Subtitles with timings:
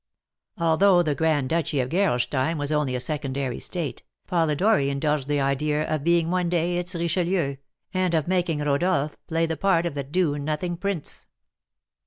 [0.57, 5.83] Although the grand duchy of Gerolstein was only a secondary state, Polidori indulged the idea
[5.87, 7.57] of being one day its Richelieu,
[7.93, 11.27] and of making Rodolph play the part of the do nothing prince.